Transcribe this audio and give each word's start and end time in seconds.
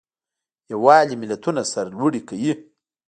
یووالی 0.71 1.15
ملتونه 1.21 1.61
سرلوړي 1.71 2.21
کوي. 2.29 2.53